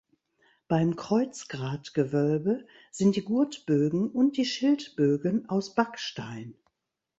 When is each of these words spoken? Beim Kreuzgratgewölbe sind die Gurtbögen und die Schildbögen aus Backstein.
Beim 0.67 0.95
Kreuzgratgewölbe 0.95 2.65
sind 2.89 3.17
die 3.17 3.23
Gurtbögen 3.23 4.09
und 4.09 4.35
die 4.37 4.45
Schildbögen 4.45 5.47
aus 5.47 5.75
Backstein. 5.75 6.55